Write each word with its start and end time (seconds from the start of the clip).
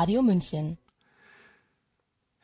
Radio 0.00 0.22
München. 0.22 0.78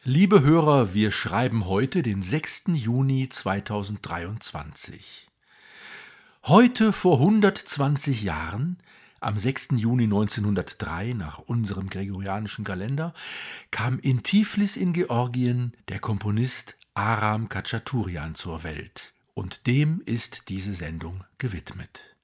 Liebe 0.05 0.43
Hörer, 0.43 0.93
wir 0.93 1.11
schreiben 1.11 1.65
heute 1.65 2.03
den 2.03 2.21
6. 2.21 2.65
Juni 2.75 3.31
2023. 3.31 5.27
Heute 6.45 6.93
vor 6.93 7.19
120 7.21 8.25
Jahren, 8.25 8.77
am 9.21 9.39
6. 9.39 9.69
Juni 9.77 10.05
1903 10.05 11.15
nach 11.15 11.39
unserem 11.39 11.89
gregorianischen 11.89 12.67
Kalender, 12.67 13.15
kam 13.71 13.99
in 14.01 14.23
Tiflis 14.23 14.77
in 14.77 14.93
Georgien 14.93 15.73
der 15.89 16.01
Komponist 16.01 16.77
Aram 16.93 17.49
Kachaturian 17.49 18.35
zur 18.35 18.65
Welt. 18.65 19.15
Und 19.33 19.67
dem 19.67 20.03
ist 20.05 20.51
diese 20.51 20.75
Sendung 20.75 21.25
gewidmet. 21.39 22.16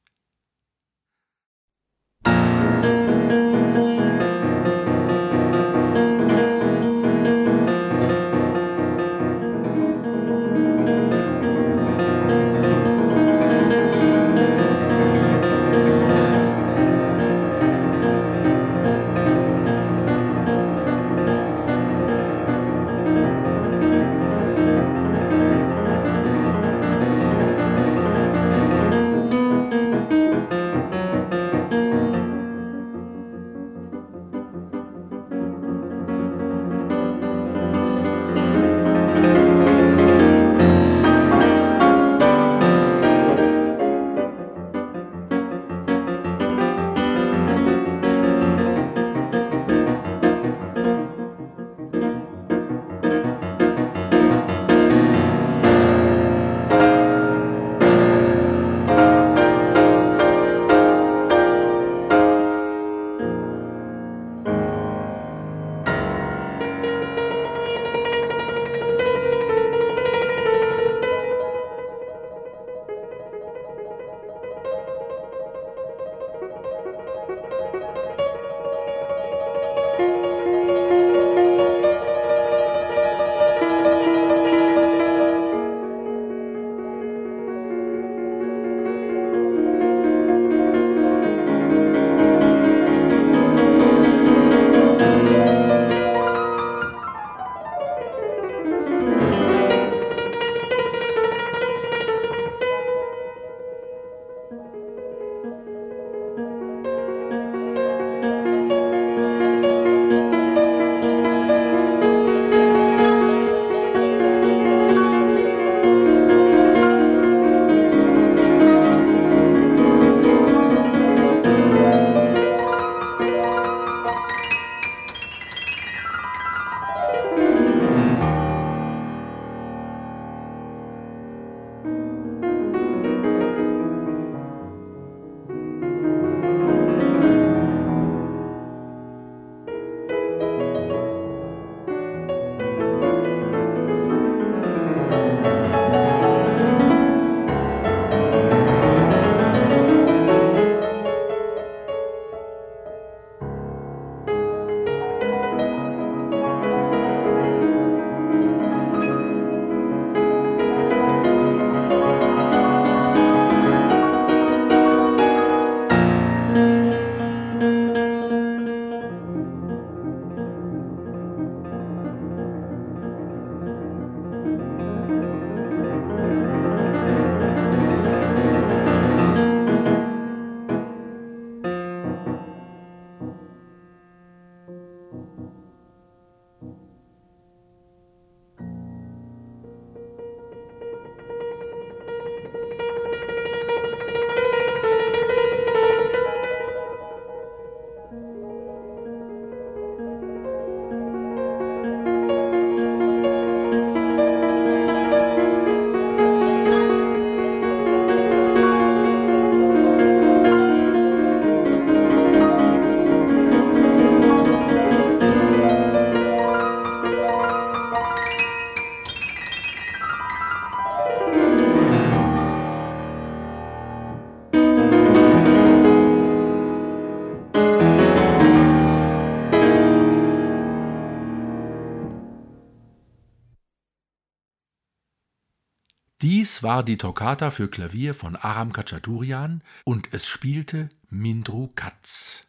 Dies 236.62 236.69
war 236.69 236.85
die 236.85 236.97
Toccata 236.97 237.50
für 237.50 237.67
Klavier 237.69 238.14
von 238.14 238.37
Aram 238.37 238.73
Khachaturian 238.73 239.64
und 239.82 240.14
es 240.14 240.29
spielte 240.29 240.91
Mindru 241.11 241.73
Katz. 241.75 242.47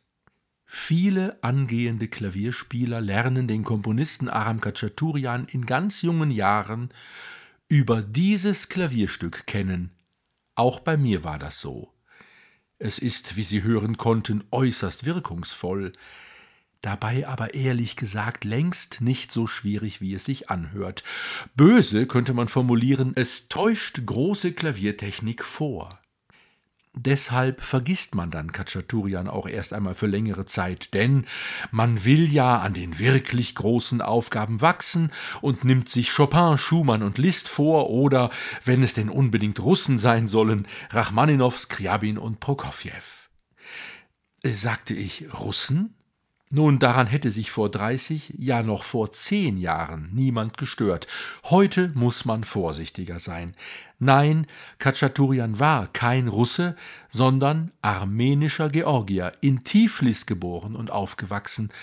Viele 0.65 1.41
angehende 1.43 2.07
Klavierspieler 2.07 3.01
lernen 3.01 3.47
den 3.47 3.63
Komponisten 3.63 4.29
Aram 4.29 4.61
Khachaturian 4.61 5.45
in 5.45 5.65
ganz 5.65 6.03
jungen 6.03 6.29
Jahren 6.29 6.89
über 7.67 8.03
dieses 8.03 8.69
Klavierstück 8.69 9.47
kennen. 9.47 9.89
Auch 10.53 10.81
bei 10.81 10.95
mir 10.95 11.23
war 11.23 11.39
das 11.39 11.59
so. 11.59 11.91
Es 12.77 12.99
ist, 12.99 13.35
wie 13.35 13.43
Sie 13.43 13.63
hören 13.63 13.97
konnten, 13.97 14.43
äußerst 14.51 15.05
wirkungsvoll, 15.05 15.91
dabei 16.83 17.27
aber 17.27 17.55
ehrlich 17.55 17.95
gesagt 17.95 18.43
längst 18.43 19.01
nicht 19.01 19.31
so 19.31 19.47
schwierig, 19.47 20.01
wie 20.01 20.13
es 20.13 20.25
sich 20.25 20.51
anhört. 20.51 21.03
Böse 21.55 22.05
könnte 22.05 22.35
man 22.35 22.47
formulieren, 22.47 23.13
es 23.15 23.47
täuscht 23.47 24.05
große 24.05 24.53
Klaviertechnik 24.53 25.43
vor. 25.43 25.99
Deshalb 26.95 27.61
vergisst 27.61 28.13
man 28.13 28.29
dann 28.29 28.51
Kachaturian 28.51 29.27
auch 29.27 29.47
erst 29.47 29.73
einmal 29.73 29.95
für 29.95 30.05
längere 30.05 30.45
Zeit, 30.45 30.93
denn 30.93 31.25
man 31.71 32.05
will 32.05 32.31
ja 32.31 32.59
an 32.59 32.75
den 32.75 32.99
wirklich 32.99 33.55
großen 33.55 33.99
Aufgaben 33.99 34.61
wachsen 34.61 35.11
und 35.41 35.63
nimmt 35.63 35.89
sich 35.89 36.11
Chopin, 36.15 36.59
Schumann 36.59 37.01
und 37.01 37.17
Liszt 37.17 37.49
vor 37.49 37.89
oder, 37.89 38.29
wenn 38.63 38.83
es 38.83 38.93
denn 38.93 39.09
unbedingt 39.09 39.59
Russen 39.59 39.97
sein 39.97 40.27
sollen, 40.27 40.67
Rachmaninow, 40.91 41.57
Skriabin 41.57 42.19
und 42.19 42.39
Prokofjew. 42.39 42.91
Äh, 44.43 44.51
sagte 44.51 44.93
ich 44.93 45.25
Russen? 45.33 45.95
Nun, 46.55 46.77
daran 46.77 47.07
hätte 47.07 47.31
sich 47.31 47.49
vor 47.49 47.71
30, 47.71 48.35
ja 48.37 48.61
noch 48.61 48.83
vor 48.83 49.11
zehn 49.11 49.57
Jahren 49.57 50.11
niemand 50.13 50.55
gestört. 50.55 51.07
Heute 51.45 51.91
muss 51.95 52.25
man 52.25 52.43
vorsichtiger 52.43 53.17
sein. 53.17 53.55
Nein, 53.97 54.45
Kachaturian 54.77 55.57
war 55.57 55.87
kein 55.87 56.27
Russe, 56.27 56.75
sondern 57.09 57.71
armenischer 57.81 58.69
Georgier, 58.69 59.33
in 59.41 59.63
Tiflis 59.63 60.27
geboren 60.27 60.75
und 60.75 60.91
aufgewachsen. 60.91 61.73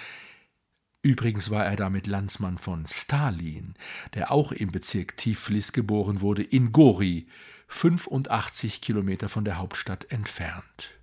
Übrigens 1.03 1.51
war 1.51 1.67
er 1.67 1.75
damit 1.75 2.07
Landsmann 2.07 2.57
von 2.57 2.87
Stalin, 2.87 3.75
der 4.15 4.31
auch 4.31 4.53
im 4.53 4.71
Bezirk 4.71 5.17
Tiflis 5.17 5.73
geboren 5.73 6.21
wurde, 6.21 6.45
in 6.45 6.71
Gori, 6.71 7.27
85 7.67 8.81
Kilometer 8.81 9.29
von 9.29 9.45
der 9.45 9.59
Hauptstadt 9.59 10.13
entfernt. 10.13 11.00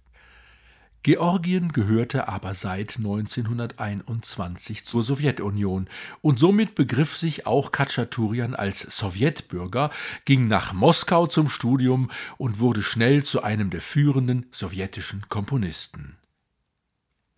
Georgien 1.08 1.72
gehörte 1.72 2.28
aber 2.28 2.54
seit 2.54 2.98
1921 2.98 4.84
zur 4.84 5.04
Sowjetunion 5.04 5.88
und 6.20 6.38
somit 6.38 6.76
begriff 6.76 7.16
sich 7.16 7.48
auch 7.48 7.72
Khatschaturian 7.72 8.54
als 8.54 8.82
Sowjetbürger, 8.82 9.90
ging 10.26 10.50
nach 10.50 10.74
Moskau 10.74 11.26
zum 11.26 11.48
Studium 11.48 12.12
und 12.38 12.60
wurde 12.60 12.84
schnell 12.84 13.24
zu 13.24 13.42
einem 13.42 13.70
der 13.70 13.80
führenden 13.80 14.48
sowjetischen 14.52 15.22
Komponisten. 15.30 16.18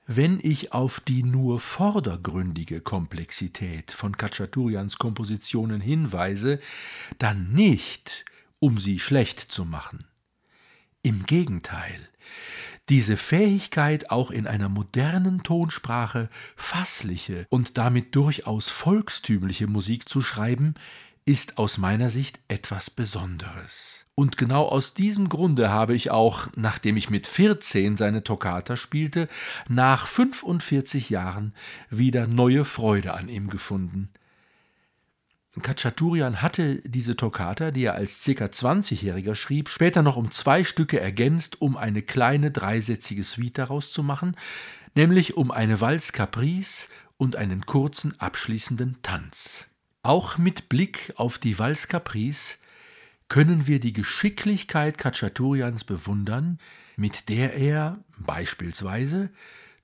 Wenn 0.08 0.40
ich 0.42 0.74
auf 0.74 1.00
die 1.00 1.22
nur 1.22 1.60
vordergründige 1.60 2.82
Komplexität 2.82 3.92
von 3.92 4.18
Khatschaturians 4.18 4.98
Kompositionen 4.98 5.80
hinweise, 5.80 6.60
dann 7.20 7.52
nicht, 7.52 8.26
um 8.58 8.80
sie 8.80 8.98
schlecht 8.98 9.40
zu 9.40 9.64
machen. 9.64 10.06
Im 11.04 11.24
Gegenteil, 11.28 12.10
diese 12.90 13.18
Fähigkeit, 13.18 14.10
auch 14.10 14.32
in 14.32 14.48
einer 14.48 14.70
modernen 14.70 15.44
Tonsprache 15.44 16.30
fassliche 16.56 17.46
und 17.50 17.78
damit 17.78 18.16
durchaus 18.16 18.70
volkstümliche 18.70 19.68
Musik 19.68 20.10
zu 20.10 20.22
schreiben, 20.22 20.74
ist 21.26 21.60
aus 21.60 21.78
meiner 21.78 22.10
Sicht 22.10 22.40
etwas 22.48 22.90
Besonderes. 22.90 24.08
Und 24.16 24.36
genau 24.36 24.68
aus 24.68 24.96
diesem 24.96 25.30
Grunde 25.30 25.70
habe 25.70 25.96
ich 25.96 26.10
auch, 26.10 26.48
nachdem 26.56 26.98
ich 26.98 27.10
mit 27.10 27.28
14 27.28 27.96
seine 27.96 28.24
Toccata 28.24 28.76
spielte, 28.76 29.28
nach 29.68 30.08
45 30.08 31.12
Jahren 31.12 31.54
wieder 31.90 32.28
neue 32.28 32.66
Freude 32.66 33.14
an 33.14 33.30
ihm 33.30 33.50
gefunden. 33.50 34.10
Kachaturian 35.62 36.42
hatte 36.42 36.82
diese 36.84 37.16
Toccata, 37.16 37.72
die 37.72 37.86
er 37.86 37.96
als 37.96 38.24
ca. 38.24 38.46
20-Jähriger 38.46 39.34
schrieb, 39.34 39.70
später 39.70 40.04
noch 40.04 40.16
um 40.16 40.30
zwei 40.30 40.64
Stücke 40.64 41.00
ergänzt, 41.00 41.62
um 41.62 41.76
eine 41.76 42.04
kleine 42.04 42.52
dreisätzige 42.52 43.24
Suite 43.24 43.58
daraus 43.58 43.92
zu 43.92 44.04
machen, 44.04 44.36
nämlich 44.96 45.38
um 45.38 45.50
eine 45.50 45.82
Walz 45.82 46.12
Caprice 46.12 46.90
und 47.18 47.36
einen 47.36 47.66
kurzen 47.66 48.20
abschließenden 48.20 49.02
Tanz. 49.02 49.70
Auch 50.04 50.38
mit 50.38 50.70
Blick 50.70 51.14
auf 51.16 51.40
die 51.40 51.58
Walz 51.58 51.88
Caprice 51.88 52.58
können 53.28 53.68
wir 53.68 53.80
die 53.80 53.94
Geschicklichkeit 53.94 54.98
Kachaturians 54.98 55.84
bewundern, 55.84 56.60
mit 56.96 57.30
der 57.30 57.56
er 57.56 58.00
beispielsweise 58.18 59.30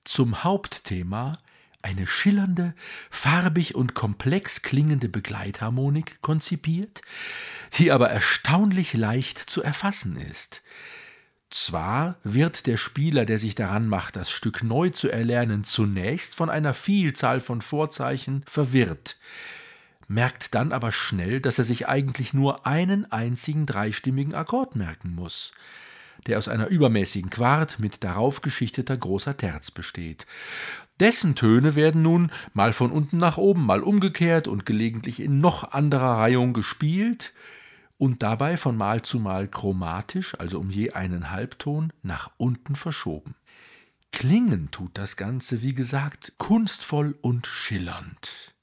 zum 0.04 0.44
Hauptthema 0.44 1.38
eine 1.86 2.08
schillernde, 2.08 2.74
farbig 3.12 3.76
und 3.76 3.94
komplex 3.94 4.64
klingende 4.64 5.08
Begleitharmonik 5.08 6.20
konzipiert, 6.22 7.02
die 7.78 7.92
aber 7.92 8.10
erstaunlich 8.10 8.94
leicht 8.96 9.38
zu 9.38 9.62
erfassen 9.62 10.18
ist. 10.18 10.64
Zwar 11.52 12.18
wird 12.24 12.66
der 12.66 12.78
Spieler, 12.78 13.26
der 13.26 13.38
sich 13.38 13.54
daran 13.54 13.88
macht, 13.88 14.16
das 14.16 14.32
Stück 14.32 14.64
neu 14.64 14.90
zu 14.90 15.10
erlernen, 15.10 15.64
zunächst 15.64 16.36
von 16.36 16.50
einer 16.50 16.74
Vielzahl 16.74 17.40
von 17.40 17.62
Vorzeichen 17.62 18.44
verwirrt, 18.48 19.18
merkt 20.08 20.56
dann 20.56 20.72
aber 20.72 20.92
schnell, 20.92 21.40
dass 21.40 21.60
er 21.60 21.66
sich 21.66 21.88
eigentlich 21.88 22.34
nur 22.34 22.66
einen 22.66 23.12
einzigen 23.12 23.68
dreistimmigen 23.68 24.34
Akkord 24.34 24.76
merken 24.76 25.14
muss 25.14 25.54
der 26.28 26.38
aus 26.38 26.48
einer 26.48 26.68
übermäßigen 26.68 27.30
Quart 27.30 27.80
mit 27.80 28.04
darauf 28.04 28.42
geschichteter 28.42 28.98
großer 28.98 29.38
Terz 29.38 29.72
besteht. 29.72 30.26
Dessen 31.00 31.36
Töne 31.36 31.76
werden 31.76 32.02
nun 32.02 32.32
mal 32.54 32.72
von 32.72 32.92
unten 32.92 33.18
nach 33.18 33.38
oben, 33.38 33.66
mal 33.66 33.84
umgekehrt 33.84 34.48
und 34.48 34.66
gelegentlich 34.66 35.20
in 35.20 35.42
noch 35.42 35.72
anderer 35.72 36.18
Reihung 36.20 36.54
gespielt 36.54 37.34
und 37.98 38.24
dabei 38.24 38.56
von 38.56 38.78
Mal 38.78 39.02
zu 39.02 39.20
Mal 39.20 39.48
chromatisch, 39.50 40.40
also 40.40 40.60
um 40.60 40.70
je 40.70 40.92
einen 40.92 41.32
Halbton, 41.32 41.92
nach 42.02 42.32
unten 42.38 42.76
verschoben. 42.76 43.36
Klingen 44.12 44.72
tut 44.72 44.98
das 44.98 45.18
Ganze, 45.18 45.62
wie 45.62 45.74
gesagt, 45.74 46.34
kunstvoll 46.38 47.18
und 47.22 47.46
schillernd. 47.46 48.55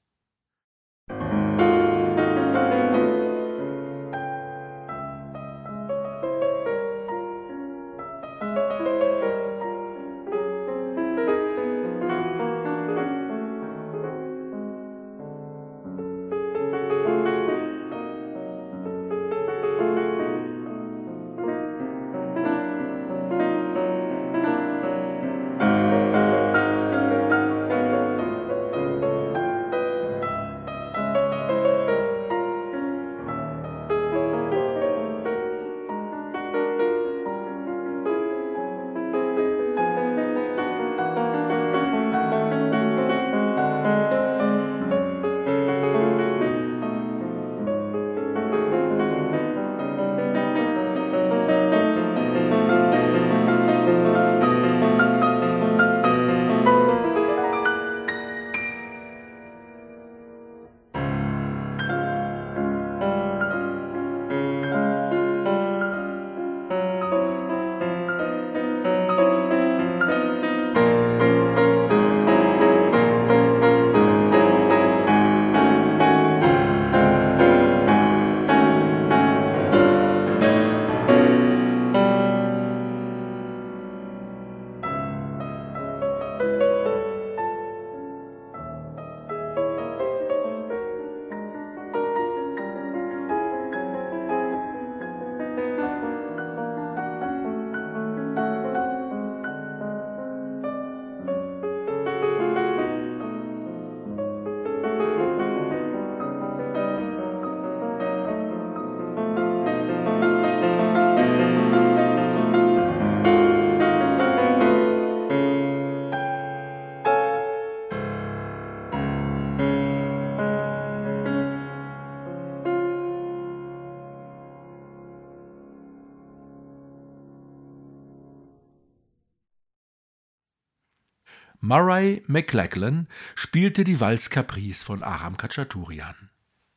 Murray 131.75 132.23
McLachlan 132.27 133.09
spielte 133.35 133.83
die 133.83 133.99
Walzcaprice 133.99 134.83
von 134.83 135.03
Aram 135.03 135.39
Khachaturian. 135.39 136.29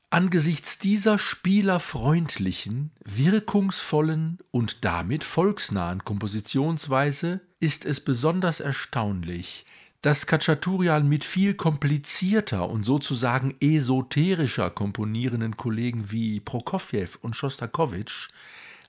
Angesichts 0.10 0.80
dieser 0.80 1.20
spielerfreundlichen, 1.20 2.92
wirkungsvollen 3.04 4.38
und 4.52 4.86
damit 4.86 5.26
volksnahen 5.26 6.06
Kompositionsweise 6.06 7.42
ist 7.60 7.84
es 7.84 8.00
besonders 8.00 8.62
erstaunlich, 8.62 9.66
dass 10.02 10.28
Khachaturian 10.28 11.10
mit 11.10 11.26
viel 11.26 11.56
komplizierter 11.56 12.70
und 12.70 12.84
sozusagen 12.84 13.54
esoterischer 13.60 14.70
komponierenden 14.70 15.58
Kollegen 15.58 16.10
wie 16.10 16.40
Prokofjew 16.40 17.18
und 17.20 17.36
Schostakowitsch 17.36 18.30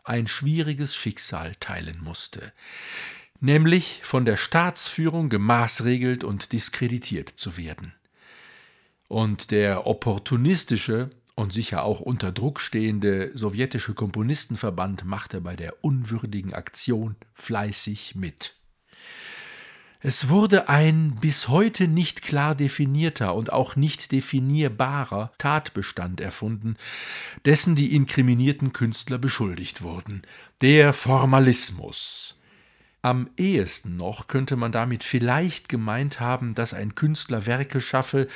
ein 0.04 0.28
schwieriges 0.28 0.94
Schicksal 0.94 1.56
teilen 1.58 1.98
musste, 2.00 2.52
nämlich 3.40 4.00
von 4.02 4.24
der 4.24 4.36
Staatsführung 4.36 5.28
gemaßregelt 5.28 6.24
und 6.24 6.52
diskreditiert 6.52 7.28
zu 7.28 7.56
werden. 7.56 7.94
Und 9.08 9.50
der 9.50 9.86
opportunistische 9.86 11.10
und 11.36 11.52
sicher 11.52 11.84
auch 11.84 12.00
unter 12.00 12.32
Druck 12.32 12.60
stehende 12.60 13.30
sowjetische 13.34 13.94
Komponistenverband 13.94 15.04
machte 15.04 15.40
bei 15.40 15.54
der 15.54 15.84
unwürdigen 15.84 16.54
Aktion 16.54 17.14
fleißig 17.34 18.14
mit. 18.14 18.54
Es 20.00 20.28
wurde 20.28 20.68
ein 20.68 21.16
bis 21.20 21.48
heute 21.48 21.88
nicht 21.88 22.22
klar 22.22 22.54
definierter 22.54 23.34
und 23.34 23.52
auch 23.52 23.76
nicht 23.76 24.12
definierbarer 24.12 25.32
Tatbestand 25.36 26.20
erfunden, 26.20 26.76
dessen 27.44 27.74
die 27.74 27.94
inkriminierten 27.94 28.72
Künstler 28.72 29.18
beschuldigt 29.18 29.82
wurden, 29.82 30.22
der 30.60 30.92
Formalismus. 30.92 32.38
Am 33.06 33.30
ehesten 33.36 33.96
noch 33.96 34.26
könnte 34.26 34.56
man 34.56 34.72
damit 34.72 35.04
vielleicht 35.04 35.68
gemeint 35.68 36.18
haben, 36.18 36.56
dass 36.56 36.74
ein 36.74 36.96
Künstler 36.96 37.46
Werke 37.46 37.80
schaffe, 37.80 38.26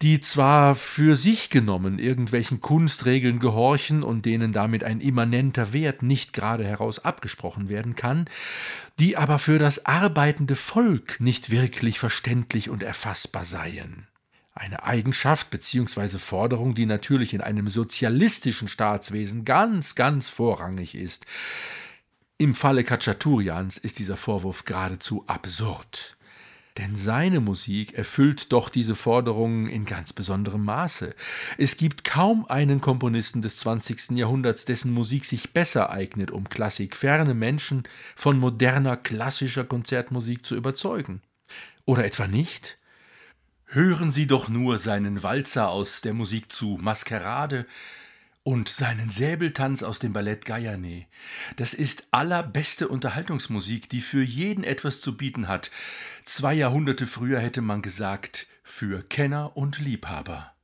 die 0.00 0.20
zwar 0.20 0.76
für 0.76 1.16
sich 1.16 1.50
genommen 1.50 1.98
irgendwelchen 1.98 2.60
Kunstregeln 2.60 3.40
gehorchen 3.40 4.04
und 4.04 4.24
denen 4.24 4.52
damit 4.52 4.84
ein 4.84 5.00
immanenter 5.00 5.72
Wert 5.72 6.04
nicht 6.04 6.32
gerade 6.32 6.64
heraus 6.64 7.00
abgesprochen 7.00 7.68
werden 7.68 7.96
kann, 7.96 8.30
die 9.00 9.16
aber 9.16 9.40
für 9.40 9.58
das 9.58 9.86
arbeitende 9.86 10.54
Volk 10.54 11.18
nicht 11.18 11.50
wirklich 11.50 11.98
verständlich 11.98 12.70
und 12.70 12.84
erfassbar 12.84 13.44
seien. 13.44 14.06
Eine 14.54 14.84
Eigenschaft 14.84 15.50
bzw. 15.50 16.18
Forderung, 16.18 16.76
die 16.76 16.86
natürlich 16.86 17.34
in 17.34 17.40
einem 17.40 17.68
sozialistischen 17.68 18.68
Staatswesen 18.68 19.44
ganz, 19.44 19.96
ganz 19.96 20.28
vorrangig 20.28 20.94
ist. 20.94 21.26
Im 22.38 22.54
Falle 22.54 22.84
Kachaturians 22.84 23.78
ist 23.78 23.98
dieser 23.98 24.18
Vorwurf 24.18 24.66
geradezu 24.66 25.24
absurd. 25.26 26.18
Denn 26.76 26.94
seine 26.94 27.40
Musik 27.40 27.94
erfüllt 27.94 28.52
doch 28.52 28.68
diese 28.68 28.94
Forderungen 28.94 29.68
in 29.68 29.86
ganz 29.86 30.12
besonderem 30.12 30.62
Maße. 30.62 31.14
Es 31.56 31.78
gibt 31.78 32.04
kaum 32.04 32.44
einen 32.44 32.82
Komponisten 32.82 33.40
des 33.40 33.56
20. 33.60 34.10
Jahrhunderts, 34.10 34.66
dessen 34.66 34.92
Musik 34.92 35.24
sich 35.24 35.54
besser 35.54 35.88
eignet, 35.88 36.30
um 36.30 36.50
klassikferne 36.50 37.32
Menschen 37.32 37.84
von 38.14 38.38
moderner 38.38 38.98
klassischer 38.98 39.64
Konzertmusik 39.64 40.44
zu 40.44 40.56
überzeugen. 40.56 41.22
Oder 41.86 42.04
etwa 42.04 42.26
nicht? 42.26 42.76
Hören 43.64 44.12
Sie 44.12 44.26
doch 44.26 44.50
nur 44.50 44.78
seinen 44.78 45.22
Walzer 45.22 45.70
aus 45.70 46.02
der 46.02 46.12
Musik 46.12 46.52
zu 46.52 46.76
Maskerade 46.82 47.64
und 48.46 48.68
seinen 48.68 49.10
Säbeltanz 49.10 49.82
aus 49.82 49.98
dem 49.98 50.12
Ballett 50.12 50.44
Gayane. 50.44 51.06
Das 51.56 51.74
ist 51.74 52.06
allerbeste 52.12 52.86
Unterhaltungsmusik, 52.86 53.88
die 53.88 54.00
für 54.00 54.22
jeden 54.22 54.62
etwas 54.62 55.00
zu 55.00 55.16
bieten 55.16 55.48
hat. 55.48 55.72
Zwei 56.24 56.54
Jahrhunderte 56.54 57.08
früher 57.08 57.40
hätte 57.40 57.60
man 57.60 57.82
gesagt, 57.82 58.46
für 58.62 59.02
Kenner 59.02 59.56
und 59.56 59.80
Liebhaber. 59.80 60.54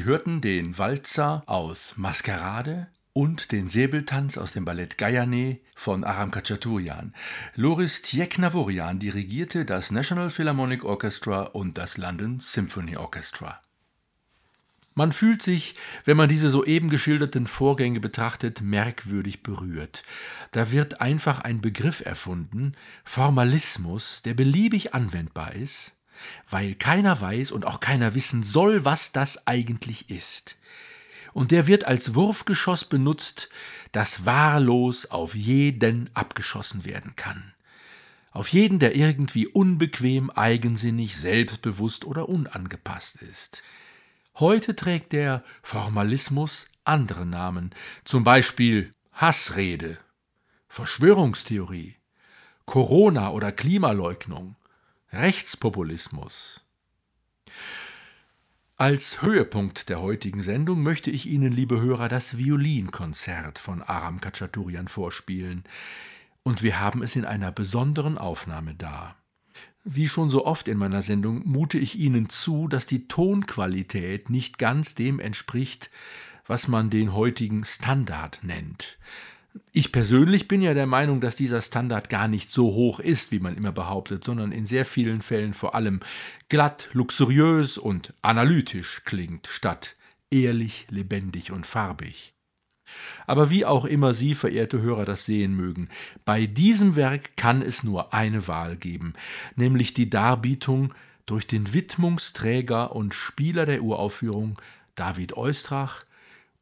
Sie 0.00 0.06
hörten 0.06 0.40
den 0.40 0.78
Walzer 0.78 1.42
aus 1.44 1.98
Maskerade 1.98 2.86
und 3.12 3.52
den 3.52 3.68
Säbeltanz 3.68 4.38
aus 4.38 4.52
dem 4.52 4.64
Ballett 4.64 4.96
Gayane 4.96 5.60
von 5.76 6.04
Aram 6.04 6.30
Khachaturian. 6.30 7.14
Loris 7.54 8.00
Tjeknavorian 8.00 8.98
dirigierte 8.98 9.66
das 9.66 9.90
National 9.90 10.30
Philharmonic 10.30 10.84
Orchestra 10.84 11.42
und 11.42 11.76
das 11.76 11.98
London 11.98 12.40
Symphony 12.40 12.96
Orchestra. 12.96 13.60
Man 14.94 15.12
fühlt 15.12 15.42
sich, 15.42 15.74
wenn 16.06 16.16
man 16.16 16.30
diese 16.30 16.48
soeben 16.48 16.88
geschilderten 16.88 17.46
Vorgänge 17.46 18.00
betrachtet, 18.00 18.62
merkwürdig 18.62 19.42
berührt. 19.42 20.02
Da 20.52 20.72
wird 20.72 21.02
einfach 21.02 21.40
ein 21.40 21.60
Begriff 21.60 22.00
erfunden, 22.00 22.72
Formalismus, 23.04 24.22
der 24.22 24.32
beliebig 24.32 24.94
anwendbar 24.94 25.52
ist, 25.56 25.92
weil 26.48 26.74
keiner 26.74 27.20
weiß 27.20 27.52
und 27.52 27.66
auch 27.66 27.80
keiner 27.80 28.14
wissen 28.14 28.42
soll, 28.42 28.84
was 28.84 29.12
das 29.12 29.46
eigentlich 29.46 30.10
ist 30.10 30.56
und 31.32 31.50
der 31.50 31.66
wird 31.66 31.84
als 31.84 32.14
Wurfgeschoss 32.14 32.84
benutzt, 32.84 33.48
das 33.92 34.24
wahllos 34.24 35.06
auf 35.06 35.34
jeden 35.34 36.10
abgeschossen 36.14 36.84
werden 36.84 37.14
kann. 37.16 37.54
Auf 38.32 38.48
jeden, 38.48 38.78
der 38.78 38.94
irgendwie 38.94 39.46
unbequem, 39.46 40.30
eigensinnig, 40.30 41.16
selbstbewusst 41.16 42.04
oder 42.04 42.28
unangepasst 42.28 43.16
ist. 43.22 43.62
Heute 44.36 44.76
trägt 44.76 45.12
der 45.12 45.44
Formalismus 45.62 46.68
andere 46.84 47.26
Namen, 47.26 47.74
zum 48.04 48.24
Beispiel 48.24 48.92
Hassrede, 49.12 49.98
Verschwörungstheorie, 50.68 51.96
Corona- 52.64 53.30
oder 53.30 53.50
Klimaleugnung, 53.50 54.54
Rechtspopulismus. 55.12 56.60
Als 58.76 59.22
Höhepunkt 59.22 59.88
der 59.88 60.00
heutigen 60.00 60.40
Sendung 60.40 60.84
möchte 60.84 61.10
ich 61.10 61.26
Ihnen, 61.26 61.50
liebe 61.50 61.80
Hörer, 61.80 62.08
das 62.08 62.38
Violinkonzert 62.38 63.58
von 63.58 63.82
Aram 63.82 64.20
Khachaturian 64.20 64.86
vorspielen. 64.86 65.64
Und 66.44 66.62
wir 66.62 66.78
haben 66.78 67.02
es 67.02 67.16
in 67.16 67.24
einer 67.24 67.50
besonderen 67.50 68.18
Aufnahme 68.18 68.76
da. 68.76 69.16
Wie 69.82 70.06
schon 70.06 70.30
so 70.30 70.46
oft 70.46 70.68
in 70.68 70.78
meiner 70.78 71.02
Sendung 71.02 71.42
mute 71.44 71.78
ich 71.78 71.98
Ihnen 71.98 72.28
zu, 72.28 72.68
dass 72.68 72.86
die 72.86 73.08
Tonqualität 73.08 74.30
nicht 74.30 74.58
ganz 74.58 74.94
dem 74.94 75.18
entspricht, 75.18 75.90
was 76.46 76.68
man 76.68 76.88
den 76.88 77.14
heutigen 77.14 77.64
Standard 77.64 78.38
nennt. 78.42 78.96
Ich 79.72 79.90
persönlich 79.90 80.48
bin 80.48 80.62
ja 80.62 80.74
der 80.74 80.86
Meinung, 80.86 81.20
dass 81.20 81.34
dieser 81.36 81.60
Standard 81.60 82.08
gar 82.08 82.28
nicht 82.28 82.50
so 82.50 82.66
hoch 82.74 83.00
ist, 83.00 83.32
wie 83.32 83.40
man 83.40 83.56
immer 83.56 83.72
behauptet, 83.72 84.22
sondern 84.22 84.52
in 84.52 84.66
sehr 84.66 84.84
vielen 84.84 85.22
Fällen 85.22 85.54
vor 85.54 85.74
allem 85.74 86.00
glatt, 86.48 86.88
luxuriös 86.92 87.78
und 87.78 88.14
analytisch 88.22 89.02
klingt, 89.04 89.48
statt 89.48 89.96
ehrlich, 90.30 90.86
lebendig 90.90 91.50
und 91.50 91.66
farbig. 91.66 92.34
Aber 93.26 93.50
wie 93.50 93.64
auch 93.64 93.84
immer 93.84 94.14
Sie, 94.14 94.34
verehrte 94.34 94.82
Hörer, 94.82 95.04
das 95.04 95.24
sehen 95.24 95.54
mögen, 95.54 95.88
bei 96.24 96.46
diesem 96.46 96.96
Werk 96.96 97.36
kann 97.36 97.62
es 97.62 97.84
nur 97.84 98.12
eine 98.14 98.48
Wahl 98.48 98.76
geben, 98.76 99.14
nämlich 99.56 99.92
die 99.92 100.10
Darbietung 100.10 100.92
durch 101.26 101.46
den 101.46 101.72
Widmungsträger 101.72 102.94
und 102.94 103.14
Spieler 103.14 103.66
der 103.66 103.82
Uraufführung 103.82 104.60
David 104.96 105.36
Eustrach 105.36 106.02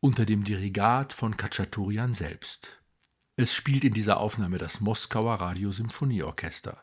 unter 0.00 0.24
dem 0.24 0.44
Dirigat 0.44 1.12
von 1.12 1.36
Kachaturian 1.36 2.14
selbst. 2.14 2.80
Es 3.36 3.54
spielt 3.54 3.84
in 3.84 3.92
dieser 3.92 4.18
Aufnahme 4.18 4.58
das 4.58 4.80
Moskauer 4.80 5.34
Radiosymphonieorchester. 5.34 6.78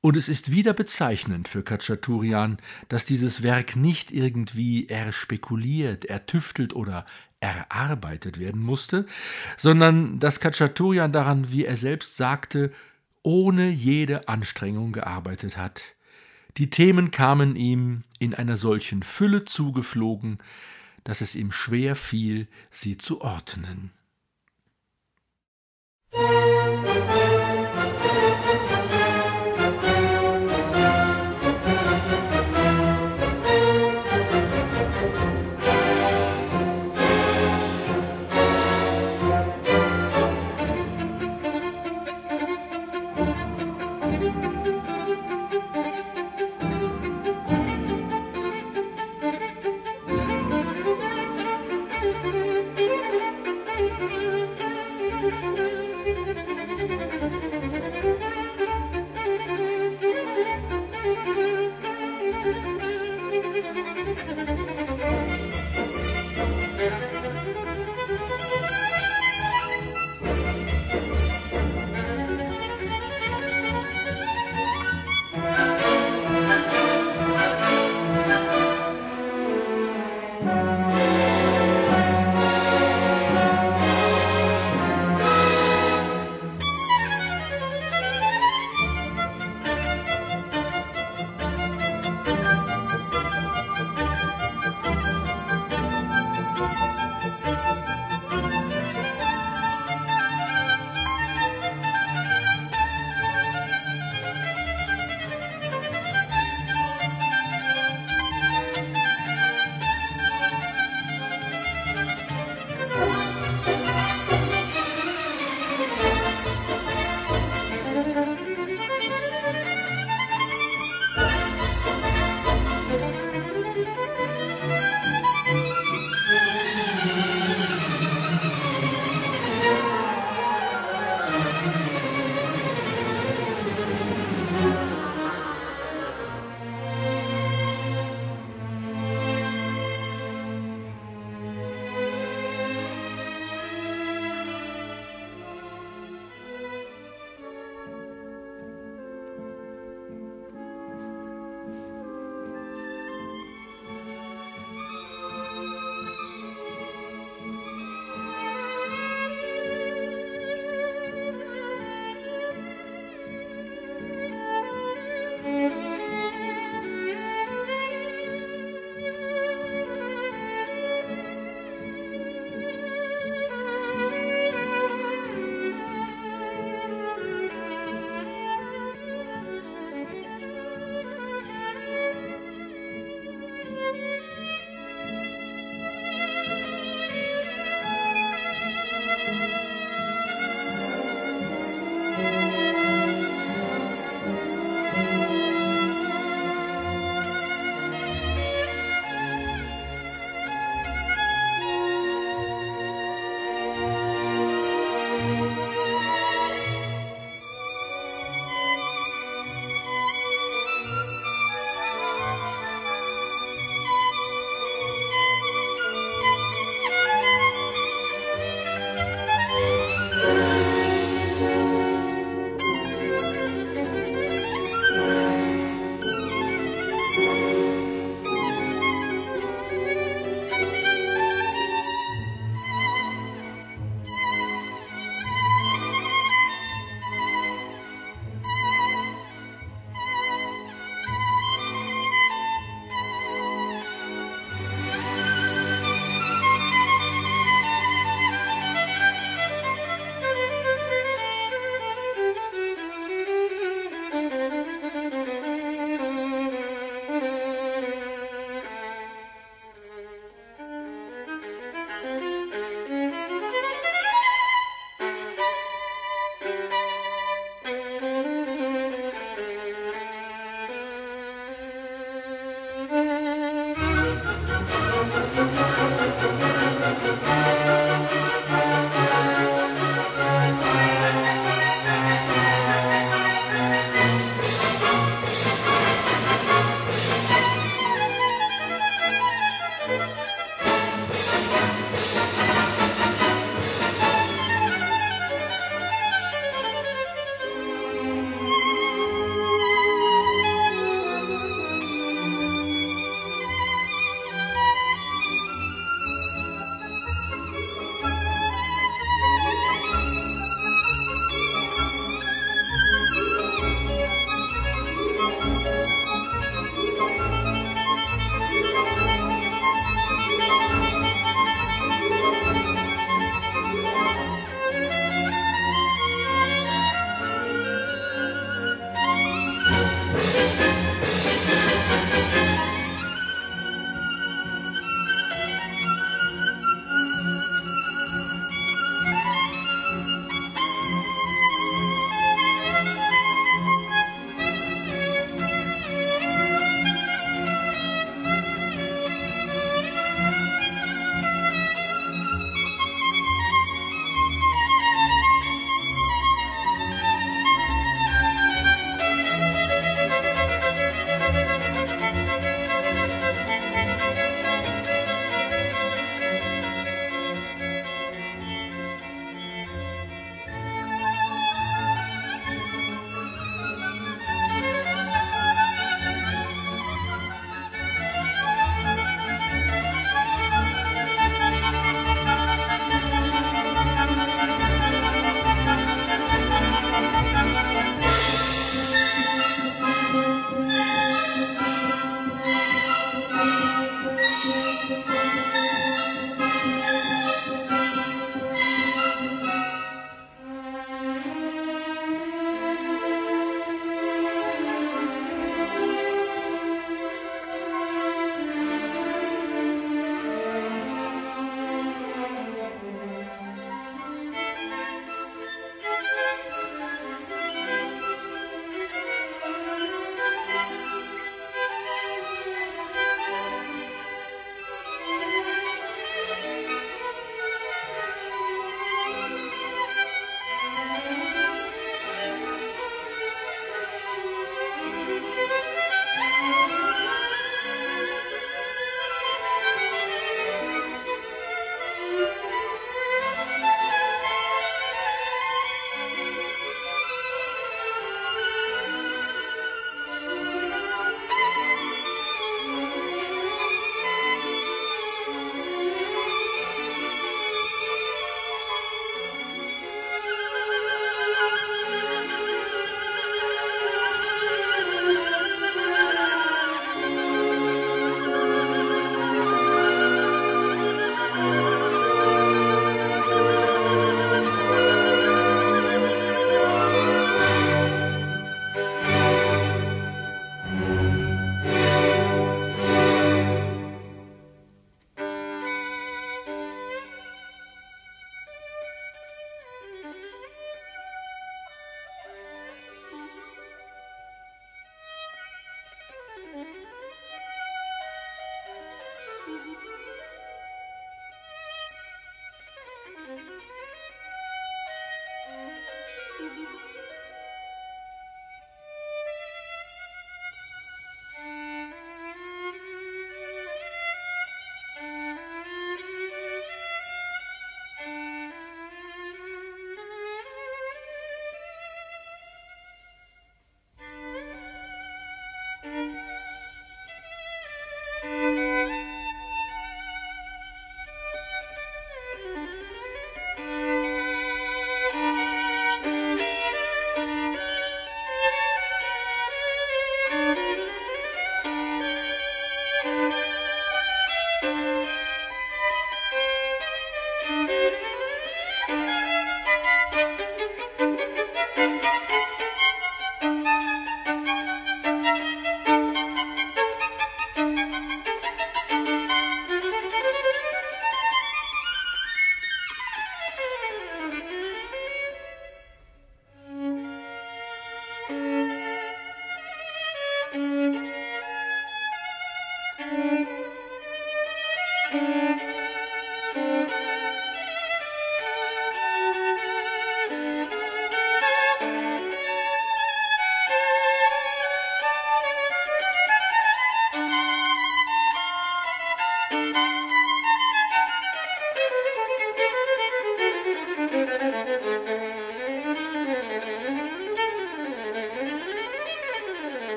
Und 0.00 0.16
es 0.16 0.28
ist 0.28 0.50
wieder 0.50 0.74
bezeichnend 0.74 1.48
für 1.48 1.62
Kachaturian, 1.62 2.58
dass 2.88 3.06
dieses 3.06 3.42
Werk 3.42 3.74
nicht 3.74 4.10
irgendwie 4.10 4.88
erspekuliert, 4.88 6.04
ertüftelt 6.04 6.74
oder 6.74 7.06
erarbeitet 7.40 8.38
werden 8.38 8.62
musste, 8.62 9.06
sondern 9.56 10.18
dass 10.18 10.40
Kachaturian 10.40 11.12
daran, 11.12 11.50
wie 11.50 11.64
er 11.64 11.78
selbst 11.78 12.16
sagte, 12.16 12.72
ohne 13.22 13.70
jede 13.70 14.28
Anstrengung 14.28 14.92
gearbeitet 14.92 15.56
hat. 15.56 15.82
Die 16.58 16.68
Themen 16.68 17.10
kamen 17.10 17.56
ihm 17.56 18.04
in 18.18 18.34
einer 18.34 18.56
solchen 18.56 19.02
Fülle 19.02 19.44
zugeflogen, 19.44 20.38
dass 21.04 21.20
es 21.20 21.34
ihm 21.34 21.52
schwer 21.52 21.96
fiel, 21.96 22.48
sie 22.70 22.96
zu 22.96 23.20
ordnen. 23.20 23.92
David 26.12 27.23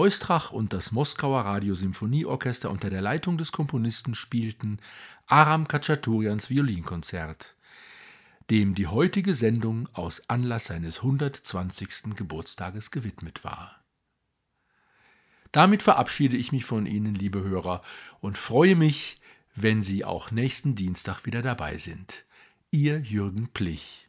Eustrach 0.00 0.50
und 0.50 0.72
das 0.72 0.92
Moskauer 0.92 1.42
Radiosymphonieorchester 1.42 2.70
unter 2.70 2.88
der 2.88 3.02
Leitung 3.02 3.36
des 3.36 3.52
Komponisten 3.52 4.14
spielten 4.14 4.78
Aram 5.26 5.68
Kachaturians 5.68 6.48
Violinkonzert, 6.48 7.54
dem 8.48 8.74
die 8.74 8.86
heutige 8.86 9.34
Sendung 9.34 9.90
aus 9.92 10.22
Anlass 10.30 10.64
seines 10.64 11.00
120. 11.00 12.14
Geburtstages 12.14 12.90
gewidmet 12.90 13.44
war. 13.44 13.84
Damit 15.52 15.82
verabschiede 15.82 16.38
ich 16.38 16.50
mich 16.50 16.64
von 16.64 16.86
Ihnen, 16.86 17.14
liebe 17.14 17.42
Hörer, 17.42 17.82
und 18.20 18.38
freue 18.38 18.76
mich, 18.76 19.20
wenn 19.54 19.82
Sie 19.82 20.06
auch 20.06 20.30
nächsten 20.30 20.74
Dienstag 20.74 21.26
wieder 21.26 21.42
dabei 21.42 21.76
sind. 21.76 22.24
Ihr 22.70 23.00
Jürgen 23.00 23.48
Plich. 23.48 24.08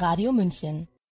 Radio 0.00 0.32
München 0.32 0.88